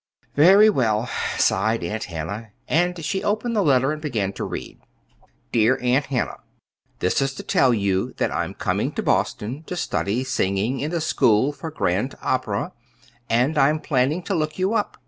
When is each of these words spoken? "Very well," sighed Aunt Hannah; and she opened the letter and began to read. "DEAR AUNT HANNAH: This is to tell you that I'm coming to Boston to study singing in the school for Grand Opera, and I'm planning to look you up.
"Very 0.35 0.67
well," 0.67 1.07
sighed 1.37 1.83
Aunt 1.83 2.05
Hannah; 2.05 2.53
and 2.67 3.05
she 3.05 3.23
opened 3.23 3.55
the 3.55 3.61
letter 3.61 3.91
and 3.91 4.01
began 4.01 4.33
to 4.33 4.43
read. 4.43 4.79
"DEAR 5.51 5.77
AUNT 5.79 6.05
HANNAH: 6.07 6.39
This 6.97 7.21
is 7.21 7.35
to 7.35 7.43
tell 7.43 7.71
you 7.71 8.13
that 8.17 8.31
I'm 8.33 8.55
coming 8.55 8.91
to 8.93 9.03
Boston 9.03 9.61
to 9.67 9.75
study 9.75 10.23
singing 10.23 10.79
in 10.79 10.89
the 10.89 11.01
school 11.01 11.53
for 11.53 11.69
Grand 11.69 12.15
Opera, 12.19 12.71
and 13.29 13.59
I'm 13.59 13.79
planning 13.79 14.23
to 14.23 14.33
look 14.33 14.57
you 14.57 14.73
up. 14.73 14.97